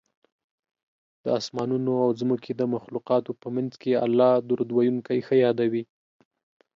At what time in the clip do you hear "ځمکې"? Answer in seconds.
2.21-2.51